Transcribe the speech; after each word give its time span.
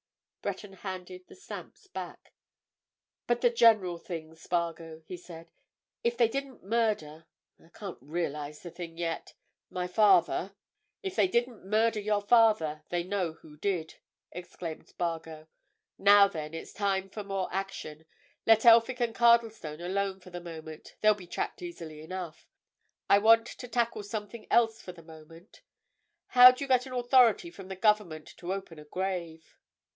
Breton 0.41 0.73
handed 0.73 1.27
the 1.27 1.35
stamps 1.35 1.85
back. 1.85 2.33
"But 3.27 3.41
the 3.41 3.51
general 3.51 3.99
thing, 3.99 4.33
Spargo?" 4.33 5.03
he 5.05 5.15
said. 5.15 5.51
"If 6.03 6.17
they 6.17 6.27
didn't 6.27 6.63
murder—I 6.63 7.67
can't 7.69 7.99
realize 8.01 8.61
the 8.63 8.71
thing 8.71 8.97
yet!—my 8.97 9.85
father——" 9.85 10.55
"If 11.03 11.15
they 11.15 11.27
didn't 11.27 11.67
murder 11.69 11.99
your 11.99 12.21
father, 12.23 12.83
they 12.89 13.03
know 13.03 13.33
who 13.33 13.55
did!" 13.55 13.97
exclaimed 14.31 14.87
Spargo. 14.87 15.47
"Now, 15.99 16.27
then, 16.27 16.55
it's 16.55 16.73
time 16.73 17.07
for 17.11 17.23
more 17.23 17.47
action. 17.53 18.07
Let 18.47 18.65
Elphick 18.65 18.99
and 18.99 19.13
Cardlestone 19.13 19.79
alone 19.85 20.19
for 20.19 20.31
the 20.31 20.41
moment—they'll 20.41 21.13
be 21.13 21.27
tracked 21.27 21.61
easily 21.61 22.01
enough. 22.01 22.47
I 23.07 23.19
want 23.19 23.45
to 23.45 23.67
tackle 23.67 24.01
something 24.01 24.47
else 24.49 24.81
for 24.81 24.93
the 24.93 25.03
moment. 25.03 25.61
How 26.29 26.49
do 26.49 26.63
you 26.63 26.67
get 26.67 26.87
an 26.87 26.93
authority 26.93 27.51
from 27.51 27.67
the 27.67 27.75
Government 27.75 28.25
to 28.37 28.51
open 28.51 28.79
a 28.79 28.85
grave?" 28.85 29.59